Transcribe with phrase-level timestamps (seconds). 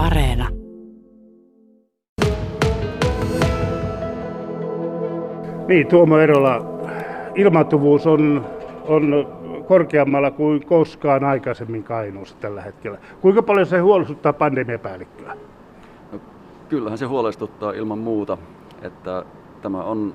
[0.00, 0.48] Areena.
[5.68, 6.64] Niin, Tuomo Erola,
[7.34, 8.46] ilmaantuvuus on,
[8.88, 9.26] on
[9.68, 12.98] korkeammalla kuin koskaan aikaisemmin Kainuussa tällä hetkellä.
[13.20, 15.36] Kuinka paljon se huolestuttaa pandemiapäällikköä?
[16.12, 16.20] No,
[16.68, 18.38] kyllähän se huolestuttaa ilman muuta,
[18.82, 19.24] että
[19.62, 20.14] tämä on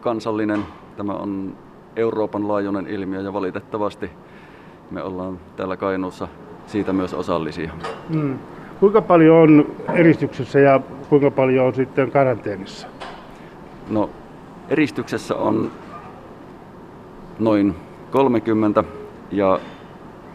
[0.00, 0.60] kansallinen,
[0.96, 1.56] tämä on
[1.96, 4.10] Euroopan laajuinen ilmiö ja valitettavasti
[4.90, 6.28] me ollaan täällä Kainuussa
[6.66, 7.72] siitä myös osallisia.
[8.12, 8.38] Hmm.
[8.80, 12.86] Kuinka paljon on eristyksessä ja kuinka paljon on sitten karanteenissa?
[13.90, 14.10] No,
[14.68, 15.70] eristyksessä on
[17.38, 17.74] noin
[18.10, 18.84] 30
[19.30, 19.60] ja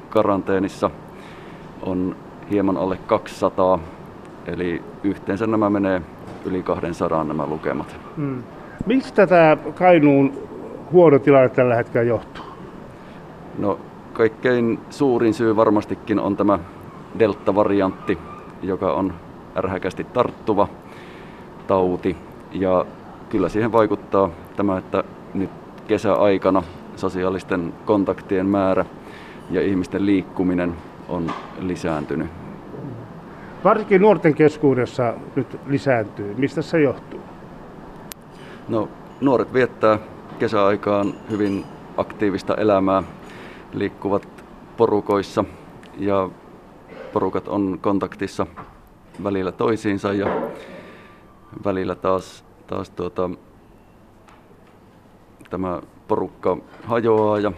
[0.09, 0.89] karanteenissa
[1.81, 2.15] on
[2.51, 3.79] hieman alle 200.
[4.45, 6.01] Eli yhteensä nämä menee
[6.45, 7.95] yli 200 nämä lukemat.
[8.17, 8.43] Hmm.
[8.85, 10.33] Mistä tämä Kainuun
[10.91, 12.45] huono tilanne tällä hetkellä johtuu?
[13.57, 13.79] No,
[14.13, 16.59] kaikkein suurin syy varmastikin on tämä
[17.19, 18.17] delta-variantti,
[18.63, 19.13] joka on
[19.57, 20.67] ärhäkästi tarttuva
[21.67, 22.17] tauti.
[22.51, 22.85] Ja
[23.29, 25.49] kyllä siihen vaikuttaa tämä, että nyt
[25.87, 26.63] kesäaikana
[26.95, 28.85] sosiaalisten kontaktien määrä
[29.51, 30.73] ja ihmisten liikkuminen
[31.09, 32.27] on lisääntynyt.
[33.63, 36.35] Varsinkin nuorten keskuudessa nyt lisääntyy.
[36.37, 37.19] Mistä se johtuu?
[38.67, 38.89] No,
[39.21, 39.99] nuoret viettää
[40.39, 41.65] kesäaikaan hyvin
[41.97, 43.03] aktiivista elämää,
[43.73, 44.27] liikkuvat
[44.77, 45.45] porukoissa
[45.97, 46.29] ja
[47.13, 48.47] porukat on kontaktissa
[49.23, 50.27] välillä toisiinsa ja
[51.65, 53.29] välillä taas, taas tuota,
[55.49, 57.51] tämä porukka hajoaa ja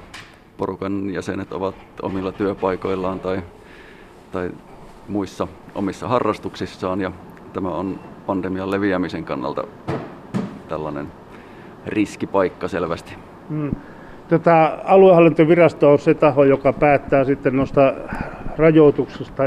[0.58, 3.42] porukan jäsenet ovat omilla työpaikoillaan tai,
[4.32, 4.52] tai
[5.08, 7.12] muissa omissa harrastuksissaan ja
[7.54, 9.64] tämä on pandemian leviämisen kannalta
[10.70, 11.08] tällainen
[11.86, 13.14] riskipaikka selvästi.
[13.50, 13.72] Hmm.
[14.30, 17.94] Tota, aluehallintovirasto on se taho, joka päättää sitten noista
[18.62, 19.44] rajoituksista.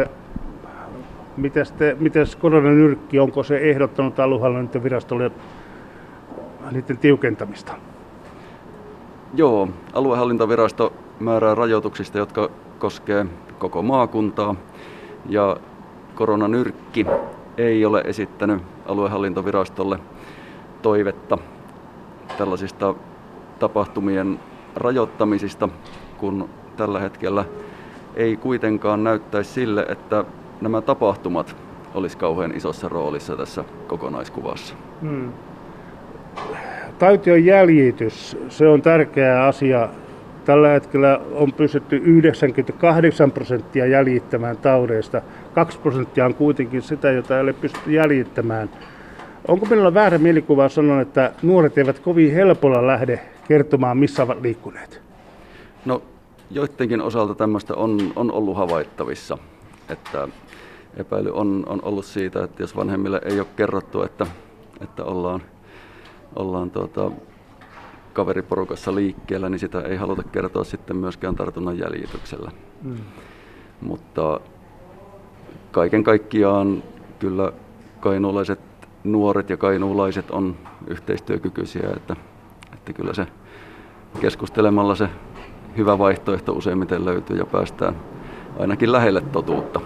[1.37, 5.31] Mites, te, mites koronanyrkki, onko se ehdottanut aluehallintovirastolle
[6.70, 7.73] niiden tiukentamista?
[9.35, 13.27] Joo, aluehallintovirasto määrää rajoituksista, jotka koskee
[13.58, 14.55] koko maakuntaa.
[15.29, 15.57] Ja
[16.14, 17.07] koronanyrkki
[17.58, 19.98] ei ole esittänyt aluehallintovirastolle
[20.83, 21.39] toivetta
[22.39, 22.95] tällaisista
[23.58, 24.41] tapahtumien
[24.77, 25.69] rajoittamisista,
[26.19, 27.45] kun tällä hetkellä
[28.17, 30.25] ei kuitenkaan näyttäisi sille, että
[30.61, 31.57] nämä tapahtumat
[31.95, 34.75] olisi kauhean isossa roolissa tässä kokonaiskuvassa.
[35.01, 35.33] Hmm.
[36.98, 39.89] Taition jäljitys, se on tärkeä asia.
[40.45, 45.23] Tällä hetkellä on pystytty 98 prosenttia jäljittämään taudeista.
[45.55, 48.70] 2 prosenttia on kuitenkin sitä, jota ei ole pystytty jäljittämään.
[49.48, 55.01] Onko minulla väärä mielikuva sanoa, että nuoret eivät kovin helpolla lähde kertomaan, missä ovat liikkuneet?
[55.85, 56.03] No,
[56.50, 59.38] joidenkin osalta tämmöistä on, on ollut havaittavissa.
[59.88, 60.28] Että
[60.96, 64.27] epäily on, on ollut siitä, että jos vanhemmille ei ole kerrottu, että,
[64.80, 65.42] että ollaan,
[66.36, 67.10] ollaan tuota,
[68.12, 72.50] kaveriporukassa liikkeellä, niin sitä ei haluta kertoa sitten myöskään tartunnan jäljityksellä.
[72.82, 72.96] Mm.
[73.80, 74.40] Mutta
[75.70, 76.82] kaiken kaikkiaan
[77.18, 77.52] kyllä
[78.00, 78.61] kainuulaiset
[79.05, 80.56] nuoret ja kainuulaiset on
[80.86, 82.16] yhteistyökykyisiä, että,
[82.72, 83.26] että kyllä se
[84.20, 85.08] keskustelemalla se
[85.77, 87.95] hyvä vaihtoehto useimmiten löytyy ja päästään
[88.58, 89.80] ainakin lähelle totuutta.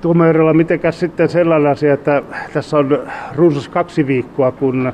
[0.00, 2.98] Tuomo Eerola, mitenkäs sitten sellainen asia, että tässä on
[3.34, 4.92] runsas kaksi viikkoa, kun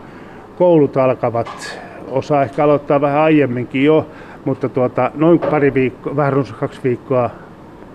[0.59, 1.81] koulut alkavat.
[2.09, 4.07] Osa ehkä aloittaa vähän aiemminkin jo,
[4.45, 7.31] mutta tuota, noin pari viikkoa, vähän runsas kaksi viikkoa.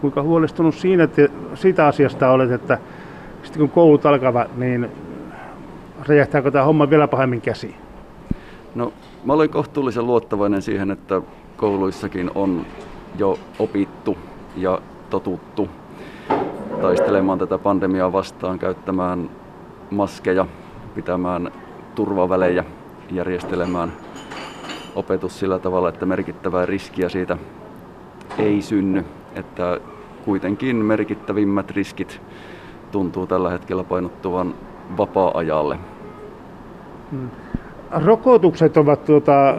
[0.01, 2.77] Kuinka huolestunut siinä, että siitä asiasta olet, että
[3.43, 4.89] sitten kun koulut alkavat, niin
[6.07, 7.75] räjähtääkö tämä homma vielä pahemmin käsiin?
[8.75, 8.93] No,
[9.25, 11.21] mä olen kohtuullisen luottavainen siihen, että
[11.63, 12.65] kouluissakin on
[13.17, 14.17] jo opittu
[14.57, 14.79] ja
[15.09, 15.69] totuttu
[16.81, 19.29] taistelemaan tätä pandemiaa vastaan, käyttämään
[19.91, 20.45] maskeja,
[20.95, 21.51] pitämään
[21.95, 22.63] turvavälejä,
[23.11, 23.93] järjestelemään
[24.95, 27.37] opetus sillä tavalla, että merkittävää riskiä siitä
[28.37, 29.05] ei synny.
[29.35, 29.79] Että
[30.25, 32.21] kuitenkin merkittävimmät riskit
[32.91, 34.53] tuntuu tällä hetkellä painottuvan
[34.97, 35.77] vapaa-ajalle.
[37.11, 37.29] Hmm.
[37.91, 39.55] Rokotukset ovat tuota,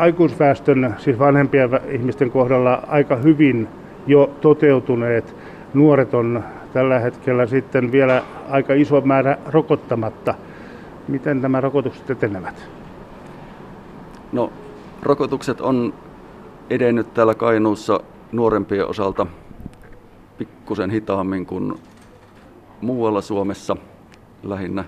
[0.00, 3.68] aikuisväestön, siis vanhempien ihmisten kohdalla aika hyvin
[4.06, 5.36] jo toteutuneet.
[5.74, 10.34] Nuoret on tällä hetkellä sitten vielä aika iso määrä rokottamatta.
[11.08, 12.68] Miten nämä rokotukset etenevät?
[14.32, 14.52] No,
[15.02, 15.94] rokotukset on
[16.70, 18.00] edennyt täällä Kainuussa
[18.32, 19.26] nuorempien osalta
[20.38, 21.74] pikkusen hitaammin kuin
[22.80, 23.76] muualla Suomessa
[24.42, 24.84] lähinnä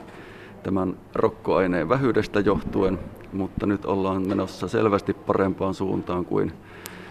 [0.63, 2.99] tämän rokkoaineen vähyydestä johtuen,
[3.33, 6.53] mutta nyt ollaan menossa selvästi parempaan suuntaan kuin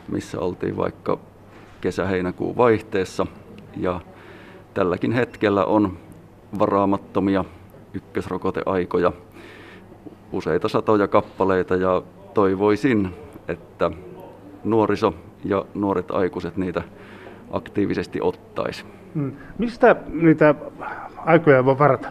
[0.07, 1.17] missä oltiin vaikka
[1.81, 3.25] kesä-heinäkuun vaihteessa.
[3.77, 4.01] Ja
[4.73, 5.97] tälläkin hetkellä on
[6.59, 7.45] varaamattomia
[7.93, 9.11] ykkösrokoteaikoja,
[10.31, 12.01] useita satoja kappaleita ja
[12.33, 13.15] toivoisin,
[13.47, 13.91] että
[14.63, 15.13] nuoriso
[15.45, 16.81] ja nuoret aikuiset niitä
[17.51, 18.85] aktiivisesti ottaisi.
[19.15, 19.31] Hmm.
[19.57, 20.55] Mistä niitä
[21.17, 22.09] aikoja voi varata?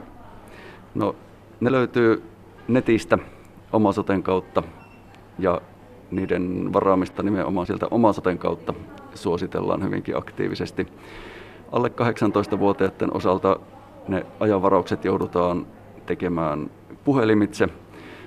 [0.94, 1.16] No,
[1.60, 2.22] ne löytyy
[2.68, 3.18] netistä
[3.72, 4.62] omasoten kautta
[5.38, 5.60] ja
[6.10, 8.74] niiden varaamista nimenomaan sieltä omasoten kautta
[9.14, 10.86] suositellaan hyvinkin aktiivisesti.
[11.72, 13.60] Alle 18-vuotiaiden osalta
[14.08, 15.66] ne ajanvaraukset joudutaan
[16.06, 16.70] tekemään
[17.04, 17.68] puhelimitse,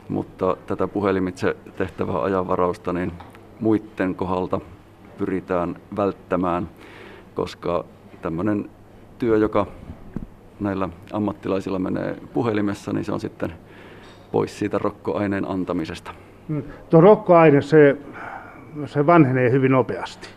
[0.10, 3.12] mutta tätä puhelimitse tehtävää ajanvarausta niin
[3.60, 4.60] muiden kohdalta
[5.18, 6.70] pyritään välttämään,
[7.36, 7.86] koska
[8.22, 8.70] tämmöinen
[9.20, 9.66] työ, joka
[10.60, 13.54] näillä ammattilaisilla menee puhelimessa, niin se on sitten
[14.34, 16.12] pois siitä rokkoaineen antamisesta.
[16.48, 16.64] Hmm.
[16.90, 17.98] Tuo rokkoaine, se,
[18.86, 20.30] se vanhenee hyvin nopeasti.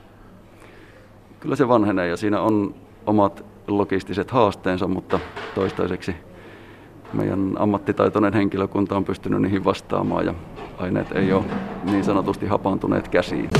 [1.40, 2.74] Kyllä se vanhenee ja siinä on
[3.06, 5.20] omat logistiset haasteensa, mutta
[5.54, 6.14] toistaiseksi
[7.12, 10.34] meidän ammattitaitoinen henkilökunta on pystynyt niihin vastaamaan ja
[10.78, 11.44] aineet ei ole
[11.84, 13.50] niin sanotusti hapantuneet käsiin.